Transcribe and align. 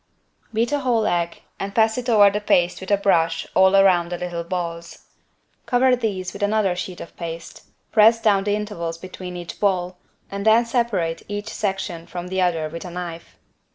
Beat 0.51 0.71
a 0.71 0.79
whole 0.79 1.05
egg 1.05 1.43
and 1.59 1.75
pass 1.75 1.95
it 1.95 2.09
over 2.09 2.31
the 2.31 2.41
paste 2.41 2.79
with 2.81 2.89
a 2.89 2.97
brush 2.97 3.45
all 3.53 3.75
around 3.75 4.09
the 4.11 4.17
little 4.17 4.43
balls. 4.43 5.05
Cover 5.67 5.95
these 5.95 6.33
with 6.33 6.41
another 6.41 6.75
sheet 6.75 6.99
of 6.99 7.15
paste, 7.17 7.67
press 7.91 8.19
down 8.19 8.43
the 8.45 8.55
intervals 8.55 8.97
between 8.97 9.37
each 9.37 9.59
ball, 9.59 9.99
and 10.31 10.43
then 10.43 10.65
separate 10.65 11.21
each 11.27 11.49
section 11.49 12.07
from 12.07 12.29
the 12.29 12.41
other 12.41 12.67
with 12.67 12.83
a 12.83 12.89
knife. 12.89 13.37